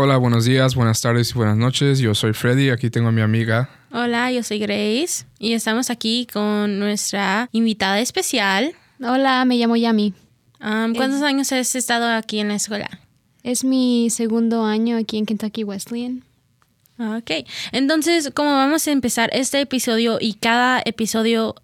[0.00, 1.98] Hola, buenos días, buenas tardes y buenas noches.
[1.98, 3.68] Yo soy Freddy, aquí tengo a mi amiga.
[3.90, 8.76] Hola, yo soy Grace y estamos aquí con nuestra invitada especial.
[9.02, 10.14] Hola, me llamo Yami.
[10.60, 12.88] Um, ¿Cuántos años has estado aquí en la escuela?
[13.42, 16.22] Es mi segundo año aquí en Kentucky Wesleyan.
[17.00, 17.32] Ok,
[17.72, 21.56] entonces como vamos a empezar este episodio y cada episodio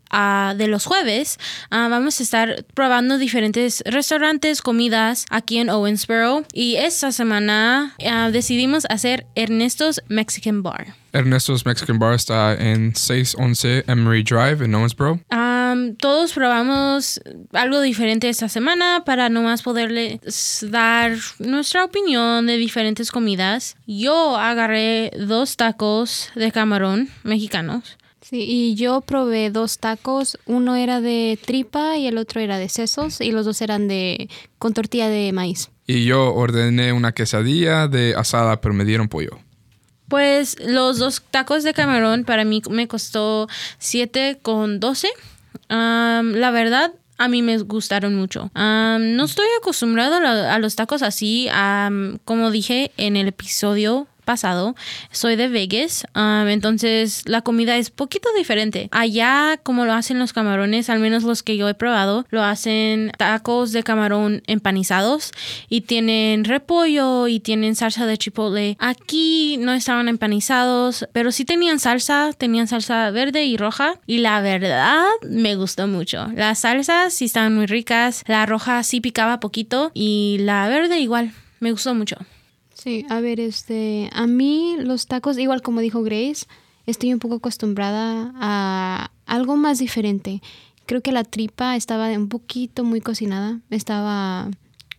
[0.56, 1.38] de los jueves,
[1.70, 8.30] ah, vamos a estar probando diferentes restaurantes, comidas aquí en Owensboro y esta semana ah,
[8.30, 10.94] decidimos hacer Ernesto's Mexican Bar.
[11.12, 15.20] Ernesto's Mexican Bar está en 611 Emery Drive en Owensboro.
[15.32, 17.20] Um, todos probamos
[17.52, 23.76] algo diferente esta semana para nomás poderles dar nuestra opinión de diferentes comidas.
[23.86, 27.96] Yo agarré dos tacos de camarón mexicanos.
[28.24, 30.38] Sí, y yo probé dos tacos.
[30.46, 34.30] Uno era de tripa y el otro era de sesos y los dos eran de
[34.58, 35.68] con tortilla de maíz.
[35.86, 39.38] Y yo ordené una quesadilla de asada, pero me dieron pollo.
[40.08, 43.46] Pues los dos tacos de camarón para mí me costó
[43.78, 45.08] 7 con 12.
[45.68, 48.50] Um, la verdad, a mí me gustaron mucho.
[48.54, 51.48] Um, no estoy acostumbrado a, los tacos así.
[51.50, 54.74] um, como dije en el episodio pasado,
[55.10, 58.88] soy de Vegas, um, entonces la comida es poquito diferente.
[58.90, 63.12] Allá, como lo hacen los camarones, al menos los que yo he probado, lo hacen
[63.16, 65.32] tacos de camarón empanizados
[65.68, 68.76] y tienen repollo y tienen salsa de chipotle.
[68.78, 74.40] Aquí no estaban empanizados, pero sí tenían salsa, tenían salsa verde y roja y la
[74.40, 76.28] verdad me gustó mucho.
[76.34, 81.32] Las salsas sí estaban muy ricas, la roja sí picaba poquito y la verde igual,
[81.60, 82.16] me gustó mucho.
[82.84, 86.44] Sí, a ver, este, a mí los tacos, igual como dijo Grace,
[86.84, 90.42] estoy un poco acostumbrada a algo más diferente.
[90.84, 94.50] Creo que la tripa estaba un poquito muy cocinada, estaba,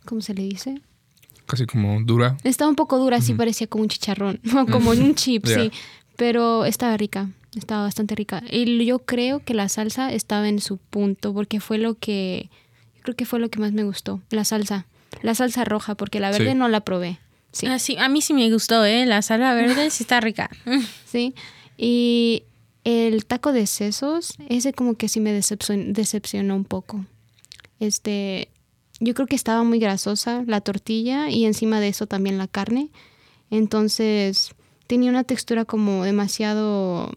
[0.04, 0.80] ¿cómo se le dice?
[1.46, 2.36] Casi como dura.
[2.42, 5.60] Estaba un poco dura, sí parecía como un chicharrón, o como un chip, Yeah.
[5.62, 5.70] sí,
[6.16, 8.42] pero estaba rica, estaba bastante rica.
[8.50, 12.50] Y yo creo que la salsa estaba en su punto, porque fue lo que,
[13.02, 14.86] creo que fue lo que más me gustó, la salsa,
[15.22, 16.54] la salsa roja, porque la verde Sí.
[16.58, 17.20] no la probé.
[17.56, 17.66] Sí.
[17.66, 19.06] Ah, sí, a mí sí me gustó, ¿eh?
[19.06, 20.50] La salsa verde sí está rica.
[21.06, 21.34] Sí.
[21.78, 22.42] Y
[22.84, 27.04] el taco de sesos, ese como que sí me decepcion- decepcionó un poco.
[27.80, 28.48] Este,
[29.00, 32.90] yo creo que estaba muy grasosa la tortilla y encima de eso también la carne.
[33.50, 34.50] Entonces,
[34.86, 37.12] tenía una textura como demasiado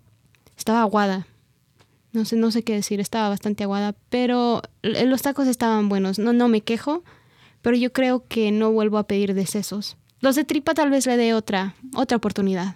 [0.58, 1.28] estaba aguada.
[2.12, 6.18] No sé, no sé qué decir, estaba bastante aguada, pero los tacos estaban buenos.
[6.20, 7.04] No no me quejo,
[7.62, 9.98] pero yo creo que no vuelvo a pedir de sesos.
[10.22, 12.76] Los de tripa tal vez le dé otra otra oportunidad.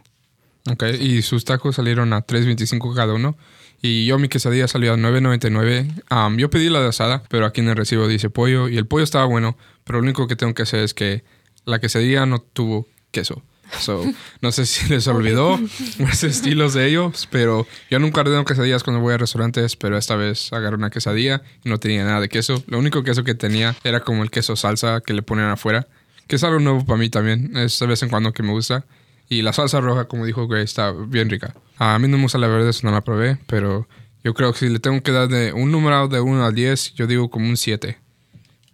[0.70, 3.38] Ok, y sus tacos salieron a 3.25 cada uno.
[3.82, 6.04] Y yo mi quesadilla salió a 9.99.
[6.10, 8.70] Um, yo pedí la de asada, pero aquí en el recibo dice pollo.
[8.70, 11.26] Y el pollo estaba bueno, pero lo único que tengo que hacer es que
[11.66, 13.44] la quesadilla no tuvo queso.
[13.80, 14.06] So,
[14.42, 15.60] no sé si les olvidó
[16.00, 20.16] los estilos de ellos, pero yo nunca ordeno quesadillas cuando voy a restaurantes, pero esta
[20.16, 22.64] vez agarré una quesadilla y no tenía nada de queso.
[22.68, 25.88] Lo único queso que tenía era como el queso salsa que le ponen afuera,
[26.28, 27.56] que es algo nuevo para mí también.
[27.58, 28.86] Es de vez en cuando que me gusta.
[29.30, 31.56] Y la salsa roja, como dijo Grace, está bien rica.
[31.78, 33.88] A mí no me gusta la verde, eso no la probé, pero
[34.24, 36.94] yo creo que si le tengo que dar de un número de 1 al 10,
[36.94, 37.98] yo digo como un 7.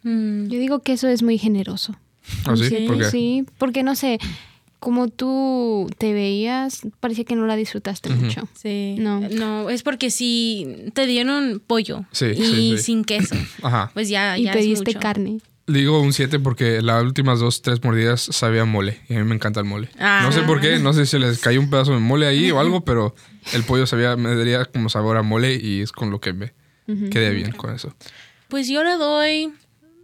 [0.03, 0.09] Yo
[0.59, 1.95] digo que eso es muy generoso.
[2.45, 2.65] ¿Ah, sí?
[2.69, 3.05] Sí, ¿Por qué?
[3.05, 4.17] Sí, porque no sé,
[4.79, 8.47] como tú te veías, parecía que no la disfrutaste mucho.
[8.55, 8.95] Sí.
[8.99, 9.19] No.
[9.19, 12.77] No, es porque si te dieron pollo Sí, y sí, sí.
[12.79, 13.91] sin queso, Ajá.
[13.93, 14.99] pues ya, y ya es pediste mucho.
[14.99, 15.39] carne.
[15.71, 19.01] Digo un 7 porque las últimas dos, tres mordidas sabía mole.
[19.07, 19.89] Y a mí me encanta el mole.
[19.99, 20.21] Ah.
[20.23, 22.59] No sé por qué, no sé si les cayó un pedazo de mole ahí o
[22.59, 23.13] algo, pero
[23.53, 26.53] el pollo sabía, me daría como sabor a mole y es con lo que me
[27.11, 27.93] quedé bien con eso.
[28.47, 29.53] Pues yo le doy,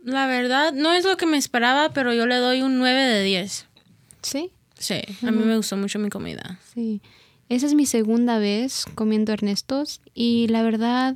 [0.03, 3.23] la verdad, no es lo que me esperaba, pero yo le doy un 9 de
[3.23, 3.65] 10.
[4.21, 6.59] Sí, Sí, a mí me gustó mucho mi comida.
[6.73, 7.01] sí.
[7.47, 11.15] Esa es mi segunda vez comiendo Ernestos y la verdad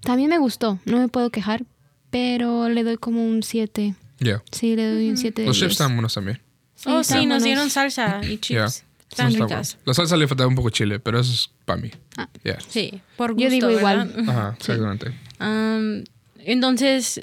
[0.00, 0.78] también me gustó.
[0.86, 1.64] No me puedo quejar,
[2.10, 3.94] pero le doy como un 7.
[4.18, 4.42] Yeah.
[4.50, 5.72] Sí, le doy un 7 de Los chips 10.
[5.72, 6.40] están buenos también.
[6.86, 8.48] oh, están sí, nos dieron salsa y chips.
[8.48, 8.66] Yeah.
[8.66, 9.74] Están Está ricas.
[9.74, 9.82] bueno.
[9.86, 11.90] La salsa le faltaba un poco chile, pero eso es para mí.
[12.16, 12.28] Ah.
[12.42, 12.58] Yeah.
[12.68, 14.12] Sí, por gusto, Yo digo igual.
[14.28, 15.14] Ajá, exactamente.
[15.38, 16.04] Am,
[16.38, 17.20] entonces,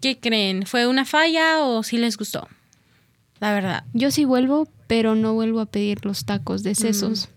[0.00, 0.66] ¿qué creen?
[0.66, 2.48] ¿Fue una falla o sí les gustó?
[3.40, 3.84] La verdad.
[3.92, 7.28] Yo sí vuelvo, pero no vuelvo a pedir los tacos de sesos.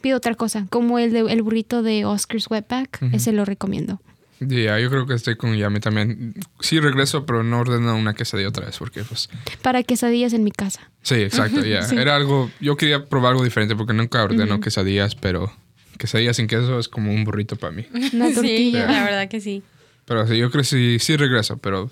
[0.00, 4.00] Pido otra cosa, como el de el burrito de Oscar's Wetback, ese lo recomiendo.
[4.40, 6.34] Ya, yo creo que estoy con Yami también.
[6.60, 9.28] Sí regreso, pero no ordeno una quesadilla otra vez porque pues...
[9.60, 10.90] Para quesadillas en mi casa.
[11.02, 11.80] Sí, exacto, ya.
[11.80, 12.50] Era algo...
[12.58, 15.52] Yo quería probar algo diferente porque nunca ordeno quesadillas, pero
[15.98, 17.86] quesadillas sin queso es como un burrito para mí.
[18.14, 19.62] Una Sí, la verdad que sí.
[20.06, 21.90] Pero sí, yo creo que sí, sí regreso, pero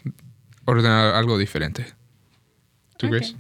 [0.65, 1.87] ordenar algo diferente.
[2.97, 3.37] ¿Tú crees?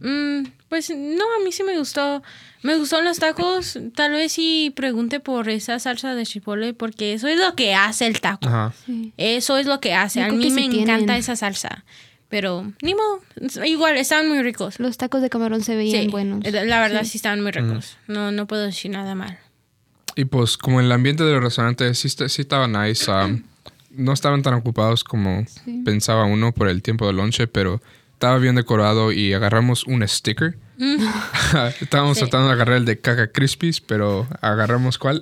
[0.00, 2.22] Mm, Pues no, a mí sí me gustó.
[2.62, 3.78] Me gustó los tacos.
[3.94, 8.06] Tal vez sí pregunte por esa salsa de chipotle porque eso es lo que hace
[8.06, 8.48] el taco.
[8.48, 8.72] Ajá.
[8.84, 9.12] Sí.
[9.16, 10.20] Eso es lo que hace.
[10.20, 10.82] Yo a mí sí me tienen.
[10.90, 11.84] encanta esa salsa.
[12.28, 13.20] Pero ni modo.
[13.64, 14.80] Igual, estaban muy ricos.
[14.80, 16.42] Los tacos de camarón se veían Sí, buenos.
[16.44, 17.96] La verdad sí, estaban muy ricos.
[18.08, 19.38] No, no puedo decir nada mal.
[20.16, 23.08] Y pues como el ambiente del restaurante sí, está- sí estaba nice.
[23.10, 23.42] um,
[23.90, 25.82] no estaban tan ocupados como Sí.
[25.84, 27.80] pensaba uno por el tiempo del lonche, pero
[28.16, 30.56] estaba bien decorado y agarramos un sticker.
[31.80, 32.24] Estábamos Sí.
[32.24, 35.20] tratando de agarrar el de Caca Crispies, pero agarramos cuál?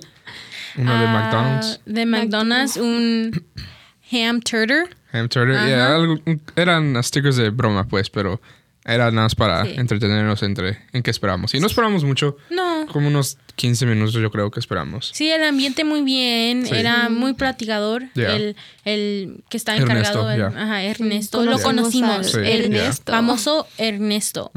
[0.77, 1.79] Uno de Ah, McDonald's.
[1.85, 3.31] De McDonald's, un
[4.11, 4.85] ham turtle.
[5.11, 5.57] Ham turtle.
[5.57, 5.67] Ajá.
[5.67, 6.21] Yeah, algo-
[6.55, 8.41] eran stickers de broma, pues, pero
[8.85, 9.73] era nada más para Sí.
[9.77, 11.53] entretenernos entre en qué esperamos.
[11.55, 12.85] Y no esperamos mucho, No.
[12.91, 15.11] como unos 15 minutos yo creo que esperamos.
[15.13, 16.75] Sí, el ambiente muy bien, Sí.
[16.75, 18.03] era muy platicador.
[18.13, 18.35] Yeah.
[18.35, 19.97] El, el que está Ernesto,
[20.29, 20.63] encargado, el- yeah.
[20.63, 23.11] ajá, Ernesto, Sí, lo conocimos el Ernesto.
[23.11, 24.51] famoso Ernesto.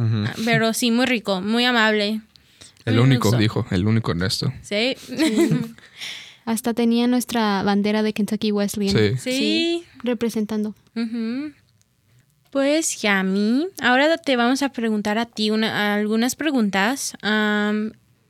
[0.44, 2.20] Pero sí, muy rico, muy amable.
[2.84, 4.52] El único, dijo, el único Ernesto.
[4.62, 4.96] Sí.
[6.44, 9.18] Hasta tenía nuestra bandera de Kentucky Wesleyan.
[9.18, 9.30] Sí.
[9.32, 9.84] sí.
[10.02, 10.74] Representando.
[10.96, 11.52] Ujú.
[12.50, 17.14] Pues Yami, ahora te vamos a preguntar a ti una, algunas preguntas.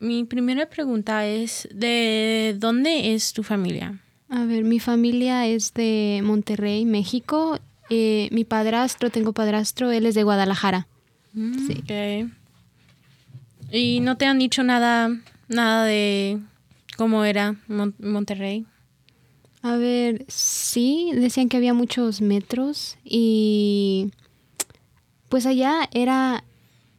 [0.01, 3.99] Mi primera pregunta es, ¿de dónde es tu familia?
[4.29, 7.59] A ver, mi familia es de Monterrey, México.
[7.91, 10.87] Eh, mi padrastro, tengo padrastro, él es de Guadalajara.
[11.35, 11.83] Sí.
[11.83, 12.31] Ok.
[13.73, 15.11] ¿Y no te han dicho nada,
[15.49, 16.39] nada de
[16.97, 18.67] cómo era Mon- Monterrey?
[19.63, 24.11] A ver, sí, decían que había muchos metros y
[25.29, 26.45] pues allá era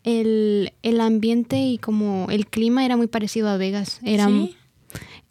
[0.03, 3.99] el, el ambiente y como el clima era muy parecido a Vegas.
[4.03, 4.55] Era, ¿Sí?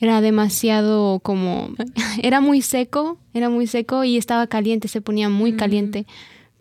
[0.00, 1.70] era demasiado como,
[2.22, 6.06] era muy seco, era muy seco y estaba caliente, se ponía muy caliente.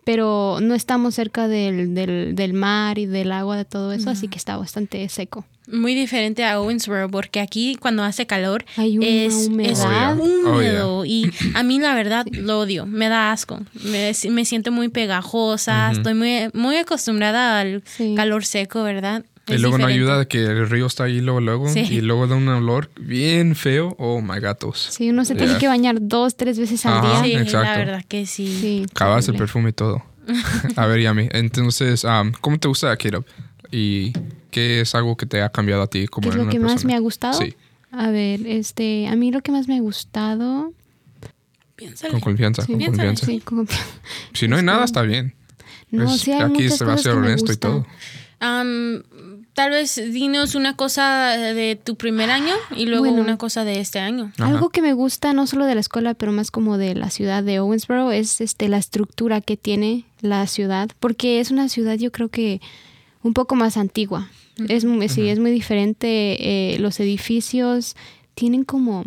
[0.08, 4.26] Pero no estamos cerca del, del, del mar y del agua, de todo eso, así
[4.26, 5.44] que está bastante seco.
[5.70, 10.16] Muy diferente a Owensboro, porque aquí cuando hace calor Hay una es, es humedad.
[10.18, 10.24] Oh, yeah.
[10.24, 14.88] húmedo y a mí la verdad lo odio, me da asco, me, me siento muy
[14.88, 18.14] pegajosa, estoy muy, muy acostumbrada al Sí.
[18.16, 19.26] calor seco, ¿verdad?
[19.54, 19.94] Y luego no diferente.
[20.10, 21.68] ayuda de que el río está ahí luego, luego.
[21.68, 21.80] Sí.
[21.80, 23.94] Y luego da un olor bien feo.
[23.98, 24.88] Oh, my gatos.
[24.90, 27.22] Sí, uno se tiene que bañar dos, tres veces al Ajá.
[27.22, 27.38] Sí, día.
[27.38, 27.78] la exacto.
[27.78, 28.58] verdad que sí.
[28.60, 30.02] Sí, Acabas el perfume y todo.
[30.76, 31.28] A ver, Yami.
[31.32, 33.24] Entonces, um, ¿cómo te gusta Caleb?
[33.70, 34.12] ¿Y
[34.50, 36.58] qué es algo que te ha cambiado a ti como ¿Qué es lo una que
[36.58, 37.34] más me ha gustado?
[37.40, 37.54] Sí,
[37.90, 40.72] A ver, este, a mí lo que más me ha gustado.
[41.76, 42.10] Piénsale.
[42.12, 43.26] con confianza, Sí, con piénsale, confianza.
[43.26, 43.64] Sí, como-
[44.32, 45.34] Si no hay nada, está bien.
[45.90, 47.86] No, Es- sí hay aquí muchas se va a ser honesto y todo.
[48.40, 49.02] Am,
[49.58, 53.20] tal vez dinos una cosa de tu primer año y luego Bueno.
[53.20, 54.30] una cosa de este año.
[54.38, 54.46] Ajá.
[54.50, 57.42] Algo que me gusta no solo de la escuela, pero más como de la ciudad
[57.42, 62.12] de Owensboro es este la estructura que tiene la ciudad, porque es una ciudad yo
[62.12, 62.60] creo que
[63.24, 64.30] un poco más antigua.
[64.68, 66.74] Es muy, sí, es muy diferente.
[66.74, 67.96] eh, los edificios
[68.36, 69.02] tienen como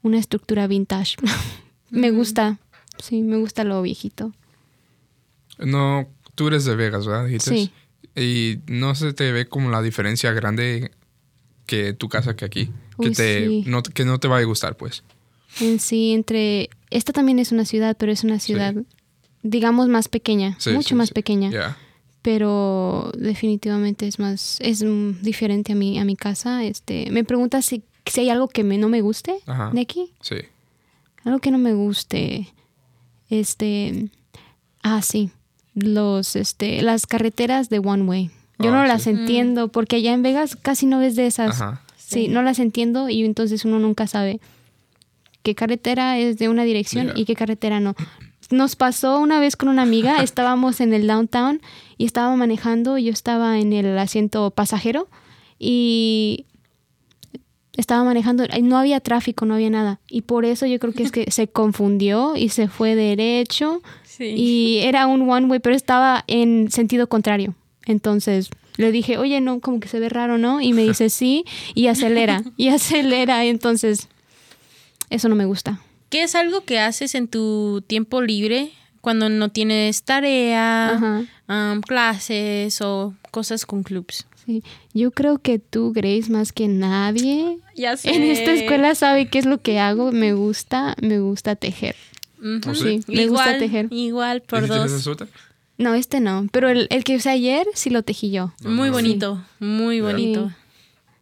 [0.00, 1.16] una estructura vintage.
[1.90, 2.60] me gusta,
[2.98, 4.32] sí, me gusta lo viejito.
[5.58, 7.26] No, tú eres de Vegas, ¿verdad?
[7.26, 7.50] Dijiste.
[7.50, 7.70] Sí.
[8.18, 10.90] Y no se te ve como la diferencia grande
[11.66, 12.70] que tu casa que aquí.
[13.00, 13.64] que, te, sí.
[13.66, 15.04] no, que no te va a gustar, pues.
[15.60, 16.70] En sí, entre...
[16.90, 18.74] Esta también es una ciudad, pero es una ciudad,
[19.42, 21.76] digamos, más pequeña, Sí, mucho más pequeña.
[22.22, 26.64] Pero definitivamente es más, es mm, diferente a mi, a mi casa.
[26.64, 29.70] Este, me preguntas si, si hay algo que me, no me guste Ajá.
[29.72, 30.12] de aquí.
[30.20, 30.36] Sí.
[31.24, 32.48] Algo que no me guste.
[33.30, 34.10] Este.
[34.82, 35.30] Ah, sí.
[35.80, 38.30] Los, este, las carreteras de One Way.
[38.58, 39.10] Yo Oh, no las sí.
[39.10, 41.60] entiendo porque allá en Vegas casi no ves de esas.
[41.60, 41.82] Ajá.
[41.96, 44.40] Sí, no las entiendo y entonces uno nunca sabe
[45.42, 47.14] qué carretera es de una dirección Yeah.
[47.18, 47.94] y qué carretera no.
[48.50, 51.60] Nos pasó una vez con una amiga, estábamos en el downtown
[51.98, 55.06] y estaba manejando, yo estaba en el asiento pasajero
[55.58, 56.46] y
[57.76, 60.00] estaba manejando, y no había tráfico, no había nada.
[60.08, 63.82] Y por eso yo creo que es que se confundió y se fue derecho
[64.18, 64.34] Sí.
[64.36, 67.54] y era un one way, pero estaba en sentido contrario.
[67.86, 70.60] Entonces le dije, oye, no, como que se ve raro, ¿no?
[70.60, 71.44] Y me dice, sí,
[71.74, 73.44] y acelera, y acelera.
[73.44, 74.08] Entonces,
[75.10, 75.80] eso no me gusta.
[76.10, 78.70] ¿Qué es algo que haces en tu tiempo libre
[79.00, 84.26] cuando no tienes tarea, am, clases o cosas con clubs?
[84.46, 84.62] Sí.
[84.94, 89.44] Yo creo que tú, Grace, más que nadie Ya en esta escuela sabe qué es
[89.44, 90.12] lo que hago.
[90.12, 91.96] Me gusta, me gusta tejer.
[92.40, 93.86] ¿Oh, Sí, me gusta Igual, tejer.
[93.90, 95.02] Igual por ¿Y si tienes dos.
[95.02, 95.28] suéter?
[95.76, 98.52] No, este no, pero el, el que usé ayer sí lo tejí yo.
[98.64, 100.50] Muy bonito, muy bonito.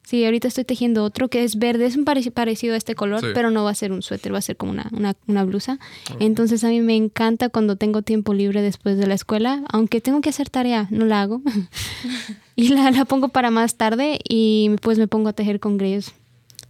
[0.02, 3.20] Sí, ahorita estoy tejiendo otro que es verde, es un pareci- parecido a este color,
[3.22, 3.26] Sí.
[3.34, 5.80] pero no va a ser un suéter, va a ser como una, una, una blusa.
[6.20, 10.20] Entonces a mí me encanta cuando tengo tiempo libre después de la escuela, aunque tengo
[10.20, 11.42] que hacer tarea, no la hago.
[12.56, 16.12] y la, la pongo para más tarde y pues me pongo a tejer con Grace.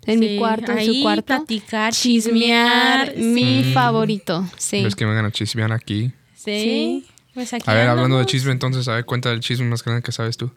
[0.06, 1.25] En mi cuarto, en su cuarto.
[1.25, 3.16] platicar, chismear.
[3.16, 3.72] Mi Sí.
[3.75, 4.82] favorito, sí.
[4.82, 6.12] Los que me van a chismear aquí.
[6.34, 6.42] Sí.
[6.44, 7.06] Sí.
[7.34, 10.02] Pues aquí A ver, hablando de chisme, entonces, a ver, cuenta el chisme más grande
[10.02, 10.50] que sabes tú.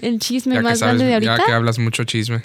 [0.00, 1.46] El chisme Ya que más sabes, grande de ya ahorita.
[1.46, 2.42] que hablas mucho chisme.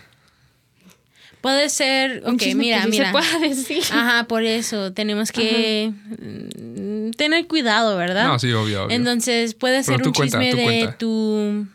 [1.48, 3.06] Puede ser, ok, mira, que mira.
[3.06, 3.84] se pueda decir.
[3.92, 8.28] Ajá, por eso tenemos que mm, tener cuidado, ¿verdad?
[8.28, 8.96] No, sí, obvio, obvio.
[8.96, 10.98] Entonces puede ser un cuenta, chisme de cuenta.
[10.98, 11.66] tu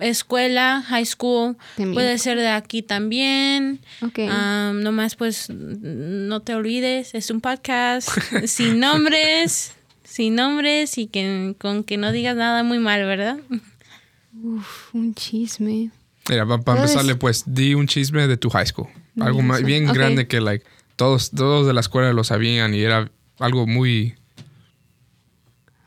[0.00, 1.92] escuela, high school, mí.
[1.94, 3.78] puede ser de aquí también.
[4.02, 4.18] Ok.
[4.28, 8.08] Ah, nomás pues no te olvides, es un podcast
[8.46, 13.38] sin nombres, sin nombres y que con que no digas nada muy mal, ¿verdad?
[14.42, 15.90] Uf, un chisme.
[16.28, 18.86] Mira, para Puedes- empezarle, pues, di un chisme de tu high school.
[19.18, 20.64] Algo más, bien grande que, like,
[20.96, 24.14] todos, todos de la escuela lo sabían y era algo muy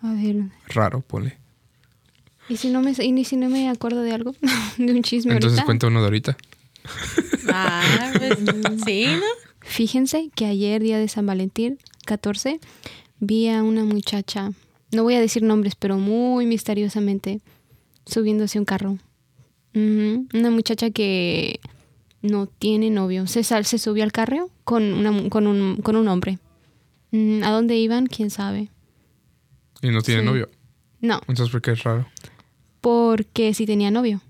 [0.01, 0.37] A ver.
[0.67, 1.37] raro, ponle.
[2.49, 4.35] ¿Y si no me, y si no me acuerdo de algo?
[4.77, 5.65] de un chisme Entonces ahorita.
[5.65, 6.37] cuenta uno de ahorita.
[7.49, 8.37] Ah, pues
[8.85, 9.21] sí, ¿no?
[9.61, 12.59] Fíjense que ayer, día de San Valentín, 14,
[13.19, 14.51] vi a una muchacha,
[14.91, 17.39] no voy a decir nombres, pero muy misteriosamente,
[18.05, 18.97] subiéndose a un carro.
[19.73, 21.59] Una muchacha que
[22.23, 23.27] no tiene novio.
[23.27, 26.39] Se, sal- se subió al carro con, una, mu- con, un, con un hombre.
[27.11, 28.07] Mm, ¿A dónde iban?
[28.07, 28.69] ¿Quién sabe?
[29.83, 30.25] Y no tiene Sí.
[30.25, 30.49] novio.
[31.01, 32.07] No, Entonces, ¿por qué es raro?
[32.81, 34.21] porque sí tenía novio.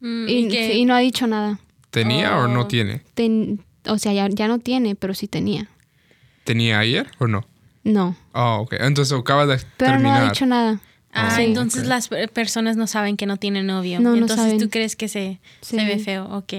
[0.00, 1.60] Mm, Y, y que- y no ha dicho nada.
[1.90, 2.66] ¿Tenía o no Oh.
[2.66, 3.02] tiene?
[3.14, 5.68] Ten- o sea, ya, ya no tiene, pero sí tenía.
[6.44, 7.44] ¿Tenía ayer o no?
[7.82, 8.74] No, Oh, ok.
[8.80, 10.80] Entonces acaba de pero no ha dicho nada.
[11.12, 11.42] Ah, Sí.
[11.42, 13.98] entonces las per- personas no saben que no tienen novio.
[14.00, 14.58] No, no entonces saben.
[14.58, 15.76] tú crees que se, Sí.
[15.76, 16.24] se ve feo.
[16.26, 16.52] Ok.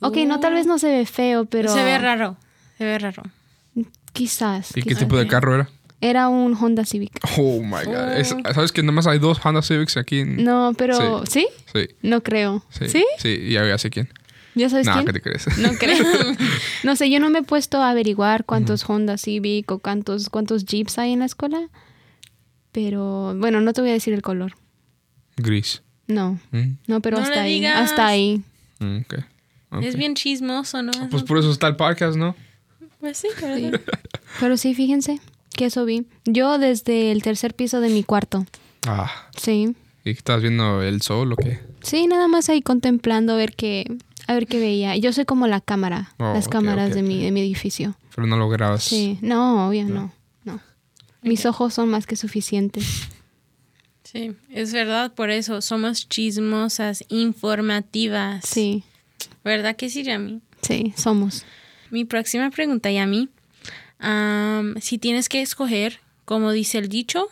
[0.00, 1.72] Ok, no, tal vez no se ve feo, pero...
[1.72, 2.36] Se ve raro.
[2.78, 3.22] Se ve raro.
[4.12, 4.76] Quizás.
[4.76, 5.68] ¿Y qué tipo de carro era?
[6.00, 7.18] Era un Honda Civic.
[7.38, 8.12] Oh my god.
[8.16, 8.54] Es- Oh.
[8.54, 10.20] ¿Sabes que nomás hay dos Honda Civics aquí?
[10.20, 11.24] en- No, pero...
[11.26, 11.46] ¿Sí?
[11.72, 11.88] Sí.
[12.02, 12.62] No creo.
[12.70, 12.88] Sí.
[12.88, 13.04] ¿Sí?
[13.18, 14.08] Sí, ya, sé quién.
[14.54, 15.06] ¿Ya sabes No, quién?
[15.06, 15.46] ¿qué te crees?
[15.58, 15.98] No creo.
[16.82, 20.64] no sé, yo no me he puesto a averiguar cuántos Honda Civic o cuántos, cuántos
[20.64, 21.68] Jeeps hay en la escuela.
[22.76, 24.52] Pero, bueno, no te voy a decir el color.
[25.38, 25.82] Gris.
[26.08, 27.54] No, Mm, no, pero No hasta ahí.
[27.54, 27.80] digas.
[27.90, 28.42] Hasta ahí.
[28.80, 29.14] mm, ok.
[29.70, 29.82] Ok.
[29.82, 30.92] Es bien chismoso, ¿no?
[31.10, 32.36] Pues por eso está el podcast, ¿no?
[33.00, 33.80] Pues sí, ¿verdad?
[34.40, 35.20] Pero sí, fíjense
[35.56, 36.04] que eso vi.
[36.26, 38.44] Yo desde el tercer piso de mi cuarto.
[38.86, 39.10] Ah.
[39.38, 39.74] Sí.
[40.04, 41.58] ¿Y qué estás viendo el sol o qué?
[41.82, 43.86] Sí, nada más ahí contemplando a ver qué,
[44.26, 44.96] a ver qué veía.
[44.96, 47.96] Yo soy como la cámara, Oh, las cámaras de, mi, de mi edificio.
[48.14, 48.84] Pero no lo grabas.
[48.84, 50.12] Sí, no, obvio, no, no.
[51.26, 53.08] Mis ojos son más que suficientes.
[54.04, 58.44] Sí, es verdad, por eso somos chismosas, informativas.
[58.46, 58.84] Sí,
[59.44, 60.40] ¿Verdad que sí, Yami?
[60.62, 61.44] sí, somos.
[61.90, 63.28] Mi próxima pregunta, Yami.
[63.98, 67.28] Am, si tienes que escoger, como dice el dicho,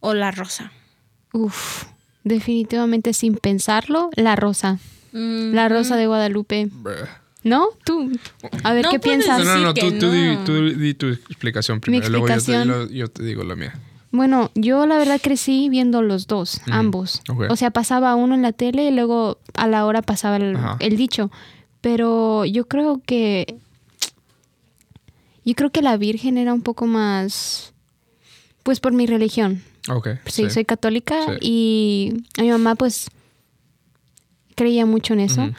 [0.00, 0.72] o la rosa.
[1.32, 1.84] Uf,
[2.24, 4.78] definitivamente sin pensarlo, la rosa.
[5.12, 6.68] Mm, La rosa de Guadalupe.
[6.70, 7.08] Bruh.
[7.44, 7.68] ¿No?
[7.84, 8.10] Tú.
[8.64, 9.38] A ver, No ¿qué piensas?
[9.38, 12.08] No, no, no, tú, tú di, tú di tu explicación primero.
[12.08, 12.88] luego yo te- explicación.
[12.90, 13.78] yo te digo la mía.
[14.10, 17.22] Bueno, yo la verdad crecí viendo los dos, Ujú, ambos.
[17.28, 17.44] ok.
[17.50, 20.96] O sea, pasaba uno en la tele y luego a la hora pasaba el, el
[20.96, 21.30] dicho.
[21.80, 23.56] Pero yo creo que.
[25.44, 27.72] Yo creo que la Virgen era un poco más.
[28.62, 29.62] Pues por mi religión.
[29.88, 30.08] Ok.
[30.26, 31.32] Sí, soy católica Sí.
[31.40, 33.08] y a mi mamá, pues.
[34.56, 35.42] Creía mucho en eso.
[35.42, 35.52] Ujú.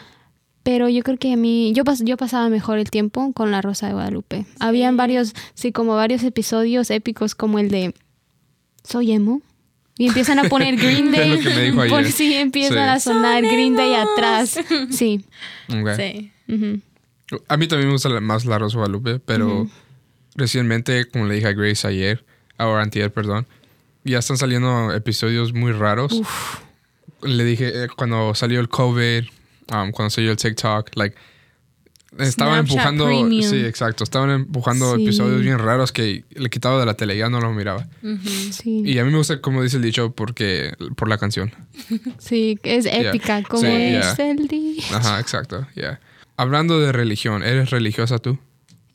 [0.72, 3.60] Pero yo creo que a mí, yo, pas- yo pasaba mejor el tiempo con La
[3.60, 4.46] Rosa de Guadalupe.
[4.60, 7.96] Habían varios, sí, como varios episodios épicos como el de
[8.84, 9.42] Soy emo.
[9.98, 11.32] Y empiezan a poner Green Day.
[11.32, 11.90] Es lo que me dijo ayer.
[11.96, 12.84] Por si empiezan Sí.
[12.84, 14.60] a sonar Son Green Day atrás.
[14.92, 15.26] Sí.
[15.98, 16.32] Sí.
[17.48, 19.68] A mí también me gusta más la Rosa de Guadalupe, pero
[20.36, 22.24] recientemente, como le dije a Grace ayer,
[22.60, 23.48] ahora antier, perdón,
[24.04, 26.22] ya están saliendo episodios muy raros.
[27.24, 29.24] Le dije, eh, cuando salió el COVID,
[29.72, 31.16] um, cuando salió el TikTok, like,
[32.18, 32.32] estaban
[32.66, 33.50] Snapchat empujando, Premium.
[33.50, 35.04] sí, exacto, estaban empujando Sí.
[35.04, 37.88] episodios bien raros que le quitaba de la tele, ya no los miraba.
[38.52, 38.82] Sí.
[38.86, 41.52] Y a mí me gusta como dice el dicho porque por la canción.
[42.18, 43.44] Sí, es épica.
[43.44, 44.32] Como Sí, es yeah.
[44.32, 44.84] el día.
[44.94, 46.00] Ajá, exacto, yeah.
[46.36, 48.40] Hablando de religión, ¿eres religiosa tú?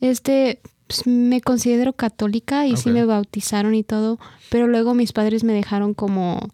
[0.00, 4.18] Este, pues, me considero católica y sí me bautizaron y todo,
[4.50, 6.50] pero luego mis padres me dejaron como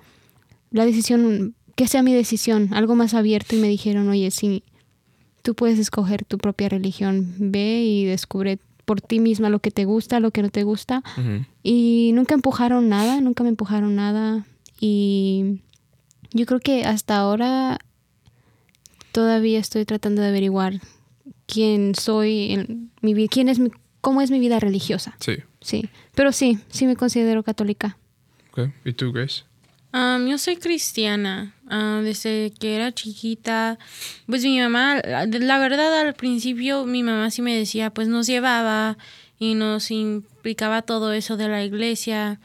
[0.73, 4.63] la decisión, que sea mi decisión, algo más abierto y me dijeron, oye, sí,
[5.43, 9.85] tú puedes escoger tu propia religión, ve y descubre por ti misma lo que te
[9.85, 11.03] gusta, lo que no te gusta.
[11.63, 14.47] Y nunca empujaron nada, nunca me empujaron nada.
[14.81, 15.61] Y
[16.33, 17.79] yo creo que hasta ahora
[19.13, 20.81] todavía estoy tratando de averiguar
[21.47, 25.17] quién soy, en mi vida, quién es mi, cómo es mi vida religiosa.
[25.21, 25.37] Sí.
[25.61, 27.99] Sí, pero sí, sí me considero católica.
[28.51, 28.71] Ok.
[28.85, 29.45] ¿Y tú, Grace?
[29.93, 31.55] Um, yo soy cristiana.
[32.03, 33.79] Desde que era chiquita,
[34.27, 38.27] pues mi mamá, la la verdad al principio mi mamá sí me decía, pues nos
[38.27, 38.99] llevaba
[39.39, 42.41] y nos implicaba todo eso de la iglesia.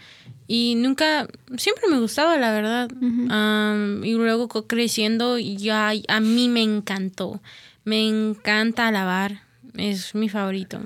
[0.48, 2.90] Y nunca, siempre me gustaba, la verdad.
[2.92, 7.42] Um, y luego creciendo, ya a mí me encantó.
[7.84, 9.42] Me encanta alabar.
[9.76, 10.80] Es mi favorito.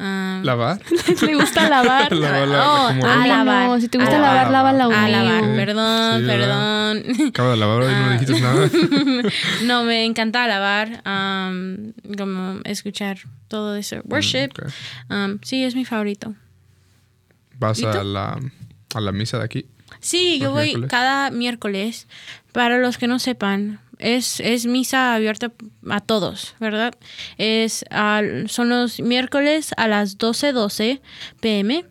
[0.00, 0.80] Um, ¿Lavar?
[1.26, 2.12] Me gusta lavar.
[2.14, 3.68] Lavar la- Oh, a Ay, lavar.
[3.68, 4.96] no, si te gusta Oh, lavar, lava la lavar.
[5.04, 7.28] a lavar, perdón, Sí, perdón.
[7.30, 8.06] Acabo de lavar hoy y Ah.
[8.06, 8.70] no dijiste nada.
[9.64, 13.96] no, me encanta alabar, um, como escuchar todo eso.
[14.04, 14.68] Worship, Ok.
[15.10, 16.32] um, sí, es mi favorito.
[17.58, 18.38] ¿Vas a la,
[18.94, 19.66] a la misa de aquí?
[19.98, 20.90] Sí, yo ¿Los voy miércoles?
[20.90, 22.06] cada miércoles.
[22.52, 25.52] Para los que no sepan, es, es misa abierta
[25.88, 26.94] a todos, ¿verdad?
[27.36, 31.00] Es al- son los miércoles a las 12:12
[31.40, 31.84] pm.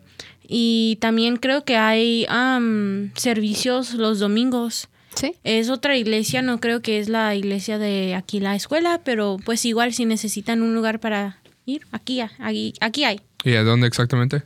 [0.50, 4.88] Y también creo que hay am, servicios los domingos.
[5.14, 5.34] Sí.
[5.44, 9.64] Es otra iglesia, no creo que es la iglesia de aquí la escuela, pero pues
[9.66, 13.20] igual si necesitan un lugar para ir, aquí, aquí, aquí hay.
[13.44, 14.42] ¿Y a dónde exactamente?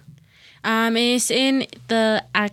[0.64, 2.52] Um, es en the Ac-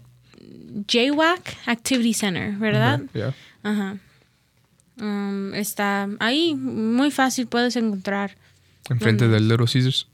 [0.88, 3.02] JWAC Activity Center, ¿verdad?
[3.14, 3.34] Ya.
[3.64, 3.98] Ajá.
[5.00, 8.36] Um, está ahí, muy fácil puedes encontrar.
[8.90, 10.08] Enfrente del Little Caesars.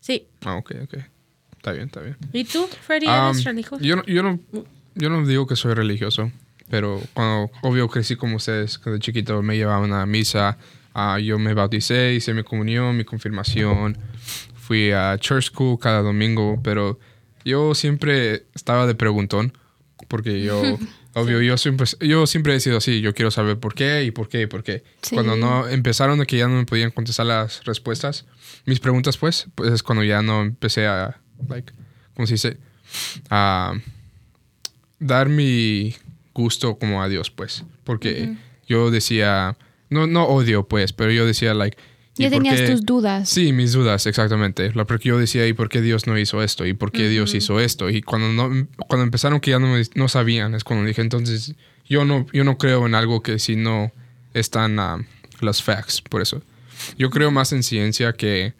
[0.00, 0.26] Sí.
[0.44, 0.94] Ah, ok, ok.
[1.56, 2.16] Está bien, está bien.
[2.32, 3.82] ¿Y tú, Freddy, Um, eres religioso?
[3.84, 4.38] yo, no, yo, no,
[4.94, 6.30] yo no digo que soy religioso,
[6.68, 10.58] pero cuando, obvio, crecí como ustedes, cuando chiquito me llevaban a misa,
[10.92, 13.96] ah, yo me bauticé, hice mi comunión, mi confirmación,
[14.54, 16.98] fui a church school cada domingo, pero
[17.44, 19.52] yo siempre estaba de preguntón,
[20.08, 20.60] porque yo,
[21.14, 24.28] obvio, yo siempre, yo siempre he sido así, yo quiero saber por qué y por
[24.28, 24.82] qué y por qué.
[25.02, 25.14] Sí.
[25.14, 28.26] Cuando no empezaron de que ya no me podían contestar las respuestas,
[28.66, 31.72] mis preguntas, pues, pues es cuando ya no empecé a, like,
[32.14, 32.58] ¿cómo se dice?
[33.30, 33.74] A
[34.98, 35.94] dar mi
[36.32, 37.64] gusto como a Dios, pues.
[37.84, 38.34] Porque
[38.66, 39.56] yo decía,
[39.90, 42.68] no, no odio, pues, pero yo decía, like, ¿y Ya tenías qué?
[42.68, 43.28] tus dudas.
[43.28, 44.72] Sí, mis dudas, exactamente.
[44.72, 46.64] Lo porque yo decía, ¿y por qué Dios no hizo esto?
[46.66, 47.90] ¿Y por qué Dios hizo esto?
[47.90, 51.54] Y cuando no, cuando empezaron que ya no, no sabían, es cuando dije, entonces,
[51.86, 53.92] yo no, yo no creo en algo que si no
[54.32, 54.76] están
[55.40, 56.42] las facts, por eso.
[56.98, 58.54] Yo creo más en ciencia que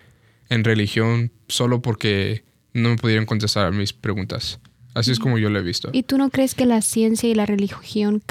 [0.48, 4.58] en religión, solo porque no me pudieron contestar a mis preguntas.
[4.94, 5.90] Así es como yo lo he visto.
[5.92, 8.22] ¿Y tú no crees que la ciencia y la religión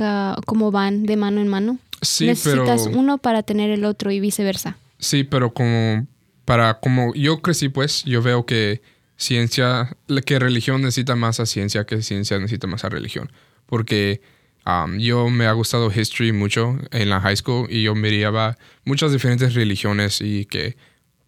[0.46, 1.78] como van de mano en mano?
[2.02, 2.98] Sí, Necesitas pero...
[2.98, 4.78] uno para tener el otro y viceversa.
[5.04, 6.08] Sí, pero como
[6.46, 8.82] para como yo crecí, pues yo veo que
[9.18, 13.30] ciencia, que religión necesita más a ciencia que ciencia necesita más a religión,
[13.66, 14.22] porque
[14.66, 19.12] um, yo me ha gustado history mucho en la high school y yo miraba muchas
[19.12, 20.78] diferentes religiones y que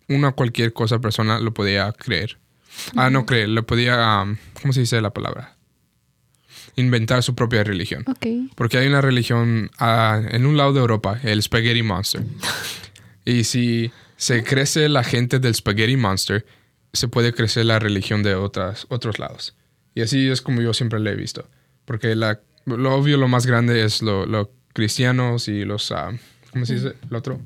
[0.08, 2.38] una cualquier cosa persona lo podía creer.
[2.96, 5.58] Ah, no creer, lo podía, um, ¿cómo se dice la palabra?
[6.78, 8.06] Inventar su propia religión.
[8.08, 8.54] Ok.
[8.56, 12.24] Porque hay una religión ah, en un lado de Europa, el Spaghetti Monster.
[13.26, 16.46] y si se crece la gente del Spaghetti Monster,
[16.94, 19.56] se puede crecer la religión de otras, otros lados.
[19.96, 21.50] Y así es como yo siempre le he visto.
[21.86, 25.92] Porque la, lo obvio, lo más grande es los lo cristianos y los...
[25.92, 26.12] ah,
[26.52, 26.94] ¿Cómo se dice?
[27.10, 27.42] El otro.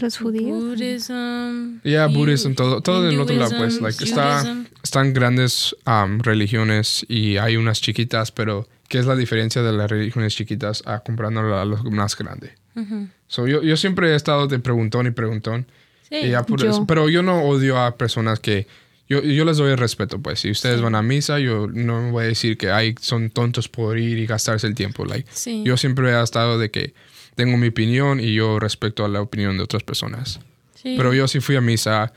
[0.00, 0.48] Los judíos.
[0.48, 1.80] Buddhism.
[1.84, 3.80] Yeah, Buddhism, todo, todo del otro lado, pues.
[3.80, 9.62] Like, está, están grandes um, religiones y hay unas chiquitas, pero ¿qué es la diferencia
[9.62, 12.52] de las religiones chiquitas a comparándola a los más grandes?
[12.76, 13.08] Ujú.
[13.28, 15.66] So, yo, yo siempre he estado de preguntón y preguntón.
[16.08, 16.16] Sí.
[16.16, 16.70] y ya por Yo.
[16.70, 18.66] eso- pero yo no odio a personas que...
[19.08, 20.40] Yo, yo les doy el respeto, pues.
[20.40, 23.98] Si ustedes van a misa, yo no voy a decir que ay, son tontos por
[23.98, 25.04] ir y gastarse el tiempo.
[25.04, 25.62] Like, Sí.
[25.64, 26.94] Yo siempre he estado de que
[27.34, 30.40] tengo mi opinión y yo respeto a la opinión de otras personas.
[30.74, 30.94] Sí.
[30.96, 32.12] Pero yo sí fui a misa,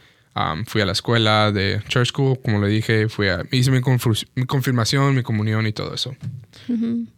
[0.53, 3.81] um, fui a la escuela de church school, como le dije, fui a, hice mi,
[4.45, 6.15] confirmación, mi comunión y todo eso.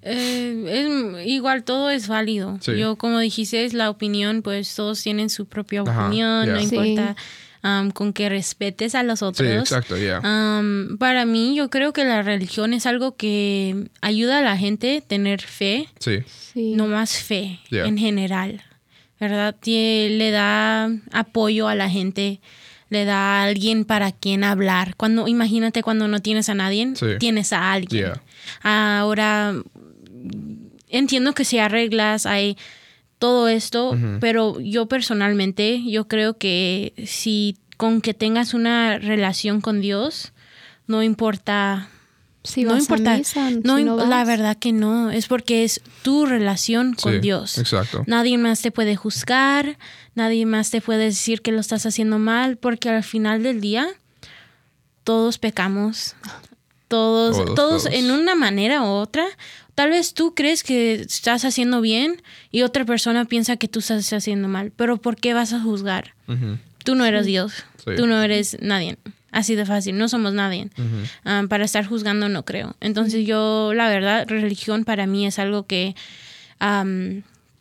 [0.02, 2.58] Eh, es, igual todo es válido.
[2.62, 2.78] Sí.
[2.78, 6.54] Yo, como dijiste, es la opinión, pues todos tienen su propia opinión, yeah.
[6.54, 6.76] no Sí.
[6.76, 7.16] importa
[7.64, 9.48] um, con que respetes a los Sí, otros.
[9.52, 10.20] exacto, ya.
[10.22, 14.98] Um, para mí, yo creo que la religión es algo que ayuda a la gente
[14.98, 16.20] a tener fe, Sí,
[16.54, 16.74] Sí.
[16.76, 17.86] no más fe Yeah.
[17.86, 18.64] en general,
[19.20, 19.56] ¿verdad?
[19.62, 22.40] Tie- le da apoyo a la gente,
[22.90, 24.96] le da a alguien para quien hablar.
[24.98, 27.06] Cuando, imagínate cuando no tienes a nadie, Sí.
[27.20, 28.04] tienes a alguien.
[28.14, 28.24] Yeah.
[28.64, 29.54] Ahora,
[30.88, 32.58] entiendo que si arreglas, hay
[33.20, 39.82] todo esto, pero yo personalmente, yo creo que si con que tengas una relación con
[39.82, 40.32] Dios,
[40.88, 41.90] no importa
[42.44, 43.18] Si no vas a importa.
[43.18, 45.12] misa, no, si no im- la verdad que no.
[45.12, 47.58] Es porque es tu relación con Sí, Dios.
[47.58, 48.04] Exacto.
[48.08, 49.78] Nadie más te puede juzgar,
[50.16, 53.88] nadie más te puede decir que lo estás haciendo mal, porque al final del día
[55.04, 56.16] todos pecamos.
[56.88, 57.94] Todos, Todos, todos, todos.
[57.94, 59.26] en una manera u otra.
[59.76, 62.22] Tal vez tú crees que estás haciendo bien
[62.52, 64.72] y otra persona piensa que tú estás haciendo mal.
[64.76, 66.16] Pero ¿por qué vas a juzgar?
[66.84, 67.54] Tú no eres Dios.
[67.86, 67.92] Sí.
[67.96, 68.98] Tú no eres nadie.
[69.32, 69.98] Así de fácil.
[69.98, 70.70] No somos nadie.
[71.26, 72.76] Ah, para estar juzgando no creo.
[72.80, 75.96] Entonces yo, la verdad, religión para mí es algo que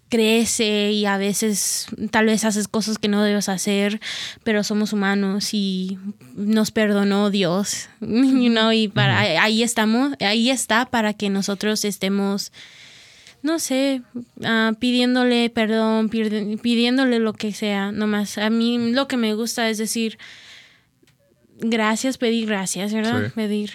[0.08, 4.00] crece y a veces tal vez haces cosas que no debes hacer,
[4.42, 5.98] pero somos humanos y
[6.34, 7.88] nos perdonó Dios.
[8.00, 12.52] You know, y para, ahí estamos, ahí está para que nosotros estemos
[13.40, 14.02] no sé,
[14.44, 18.38] ah, pidiéndole perdón, pidiéndole lo que sea, nomás.
[18.38, 20.18] A mí lo que me gusta es decir
[21.58, 23.26] gracias, pedir gracias, ¿verdad?
[23.26, 23.32] Sí.
[23.34, 23.72] Pedir.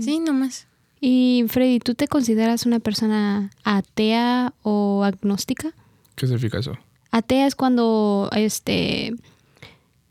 [0.00, 0.66] sí, nomás.
[1.00, 5.72] Y Freddy, ¿tú te consideras una persona atea o agnóstica?
[6.14, 6.76] ¿Qué significa eso?
[7.10, 9.14] Atea es cuando este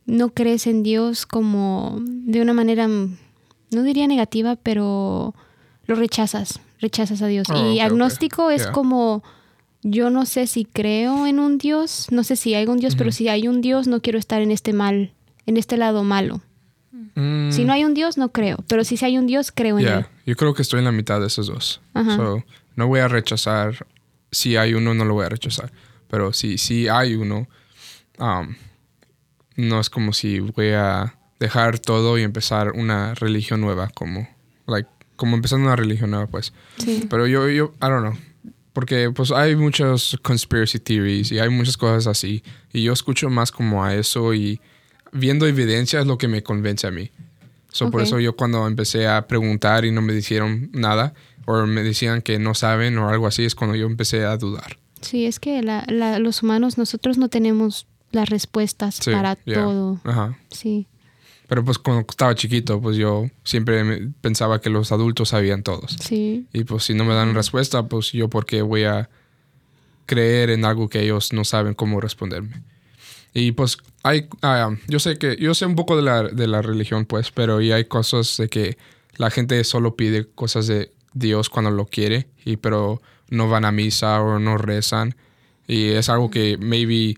[0.05, 5.35] no crees en Dios como de una manera no diría negativa, pero
[5.85, 7.47] lo rechazas, rechazas a Dios.
[7.51, 8.71] Oh, y agnóstico es Yeah.
[8.71, 9.23] como
[9.83, 13.11] yo no sé si creo en un Dios, no sé si hay un Dios, pero
[13.11, 15.13] si hay un Dios no quiero estar en este mal,
[15.49, 16.41] en este lado malo.
[17.15, 19.79] Mm, Si no hay un Dios no creo, pero si sí hay un Dios creo
[19.79, 20.05] en yeah, él.
[20.25, 21.81] Yo creo que estoy en la mitad de esos dos.
[21.93, 22.15] Ajá.
[22.15, 22.43] So,
[22.75, 23.87] no voy a rechazar.
[24.31, 25.71] Si hay uno, no lo voy a rechazar.
[26.07, 27.47] Pero si, si hay uno,
[28.19, 28.55] um,
[29.55, 34.27] no es como si voy a dejar todo y empezar una religión nueva, como,
[34.67, 36.53] like, como empezando una religión nueva, pues.
[36.77, 37.07] Sí.
[37.09, 38.17] Pero yo, yo, I don't know.
[38.71, 42.43] Porque pues hay muchas conspiracy theories y hay muchas cosas así.
[42.71, 44.61] Y yo escucho más como a eso y
[45.11, 47.11] viendo evidencia es lo que me convence a mí.
[47.71, 51.13] So, Por eso yo cuando empecé a preguntar y no me dijeron nada,
[51.45, 54.77] o me decían que no saben o algo así, es cuando yo empecé a dudar.
[55.01, 59.55] Sí, es que la- la- los humanos, nosotros no tenemos las respuestas Sí, para yeah.
[59.63, 59.99] todo.
[60.03, 60.37] Ajá.
[60.49, 60.87] Sí,
[61.47, 65.95] Pero pues cuando estaba chiquito, pues yo siempre pensaba que los adultos sabían todos.
[65.99, 69.09] sí, Y pues si no me dan respuesta, pues yo por qué voy a
[70.05, 72.61] creer en algo que ellos no saben cómo responderme.
[73.33, 76.61] Y pues hay, ah, yo sé que, yo sé un poco de la, de la
[76.61, 78.77] religión pues, pero y hay cosas de que
[79.17, 83.71] la gente solo pide cosas de Dios cuando lo quiere, y pero no van a
[83.71, 85.15] misa o no rezan.
[85.67, 87.15] Y es algo que maybe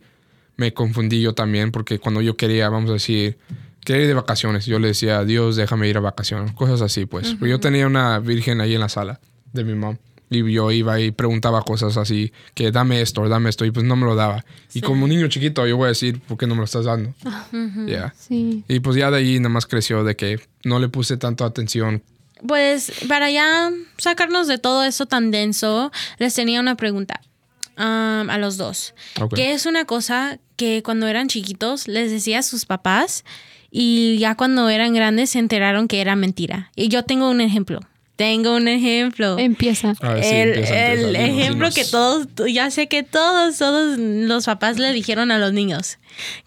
[0.57, 3.37] me confundí yo también, porque cuando yo quería, vamos a decir,
[3.85, 7.35] quería ir de vacaciones, yo le decía, Dios, déjame ir a vacaciones, cosas así, pues.
[7.39, 9.19] Pero Yo tenía una virgen ahí en la sala
[9.53, 9.97] de mi mamá.
[10.33, 13.97] Y yo iba y preguntaba cosas así, que dame esto, dame esto, y pues no
[13.97, 14.45] me lo daba.
[14.73, 17.13] Y como niño chiquito, yo voy a decir, ¿por qué no me lo estás dando?
[17.85, 18.13] Ya.
[18.17, 18.63] sí.
[18.69, 22.01] Y pues ya de ahí nada más creció de que no le puse tanto atención.
[22.47, 27.19] Pues para ya sacarnos de todo eso tan denso, les tenía una pregunta
[27.77, 28.93] um, a los dos.
[29.19, 29.35] Ok.
[29.35, 33.25] ¿Qué es una cosa que cuando eran chiquitos les decía a sus papás
[33.69, 36.71] y ya cuando eran grandes se enteraron que era mentira?
[36.75, 37.81] Y yo tengo un ejemplo.
[38.21, 39.39] Tengo un ejemplo.
[39.39, 39.95] Empieza.
[39.99, 41.73] A ver, sí, el empieza, el empieza, dinos, ejemplo dinos.
[41.75, 45.97] que todos, ya sé que todos, todos los papás le dijeron a los niños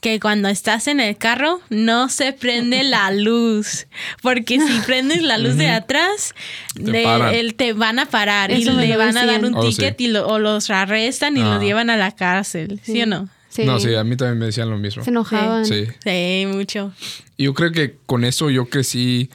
[0.01, 3.87] que cuando estás en el carro no se prende la luz,
[4.23, 6.35] porque si prendes la luz de atrás,
[6.75, 9.97] Te el- te van a parar y Eso le van a dar un Oh, ticket
[9.99, 10.05] sí.
[10.05, 11.55] y lo- o los arrestan y Ah.
[11.55, 13.29] los llevan a la cárcel, ¿sí, o no?
[13.49, 13.65] Sí.
[13.65, 15.03] No, sí, a mí también me decían lo mismo.
[15.03, 15.65] Se enojaban.
[15.65, 15.87] Sí.
[16.05, 16.93] Sí, mucho.
[17.37, 19.29] Y yo creo que con eso yo crecí.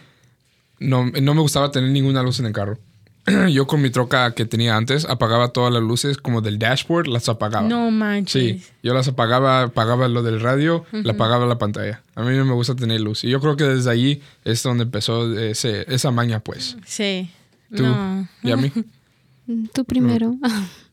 [0.79, 2.77] No, no me gustaba tener ninguna luz en el carro.
[3.51, 7.29] Yo con mi troca que tenía antes apagaba todas las luces como del dashboard, las
[7.29, 7.67] apagaba.
[7.67, 8.31] No manches.
[8.31, 12.01] Sí, yo las apagaba, apagaba lo del radio, la apagaba la pantalla.
[12.15, 13.23] A mí no me gusta tener luz.
[13.23, 16.77] Y yo creo que desde allí es donde empezó ese, esa maña, pues.
[16.85, 17.29] Sí.
[17.75, 17.83] ¿Tú?
[17.83, 18.27] No.
[18.41, 18.71] ¿Y a mí?
[19.73, 20.35] Tú primero.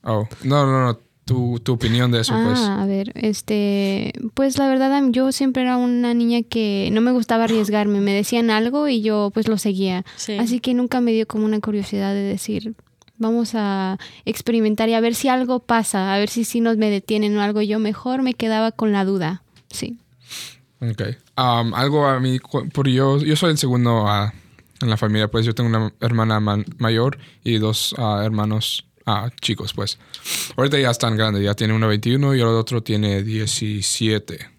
[0.09, 1.01] Oh, no, no, no.
[1.27, 2.61] Tu, tu opinión de eso, pues.
[2.61, 7.11] Ah, a ver, este, pues la verdad yo siempre era una niña que no me
[7.11, 10.05] gustaba arriesgarme, me decían algo y yo pues lo seguía.
[10.15, 10.39] Sí.
[10.39, 12.75] Así que nunca me dio como una curiosidad de decir,
[13.19, 16.91] vamos a experimentar y a ver si algo pasa, a ver si sí nos me
[16.91, 17.61] detienen o algo.
[17.61, 19.43] Yo mejor me quedaba con la duda.
[19.69, 19.99] Sí.
[20.81, 21.03] Ok.
[21.37, 22.39] Um, algo a mí,
[22.73, 24.33] por yo, yo soy el segundo ah,
[24.81, 29.31] en la familia, pues yo tengo una hermana man- mayor y dos ah, hermanos ah,
[29.40, 29.99] chicos, pues.
[30.57, 34.51] Ahorita ya están grandes, ya tiene uno 21 y el otro tiene 17.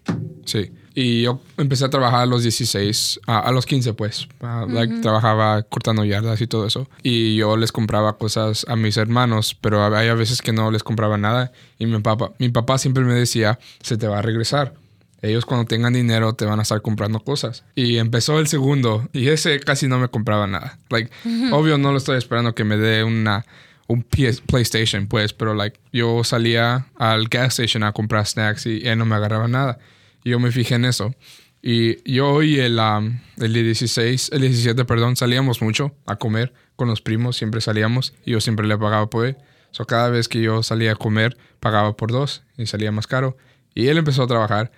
[0.44, 0.72] Sí.
[0.94, 4.26] Y yo empecé a trabajar a los 16, ah, a los 15 pues.
[4.40, 6.88] Ah, like, trabajaba cortando yardas y todo eso.
[7.04, 11.16] Y yo les compraba cosas a mis hermanos, pero había veces que no les compraba
[11.16, 11.52] nada.
[11.78, 14.74] Y mi papá, mi papá siempre me decía, se te va a regresar.
[15.22, 17.62] ellos cuando tengan dinero te van a estar comprando cosas.
[17.76, 20.78] Y empezó el segundo y ese casi no me compraba nada.
[20.90, 21.12] Like,
[21.52, 23.44] obvio no lo estoy esperando que me dé una
[23.88, 28.98] un PlayStation, pues, pero like yo salía al gas station a comprar snacks y él
[28.98, 29.78] no me agarraba nada.
[30.22, 31.14] Y yo me fijé en eso.
[31.62, 36.86] Y yo y el, um, el 16, el 17, perdón, salíamos mucho a comer con
[36.86, 39.36] los primos, siempre salíamos y yo siempre le pagaba por él.
[39.70, 43.36] So, cada vez que yo salía a comer, pagaba por dos y salía más caro.
[43.74, 44.70] Y él empezó a trabajar